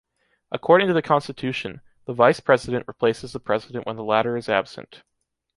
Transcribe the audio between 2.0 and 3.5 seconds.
the Vice-President replaces the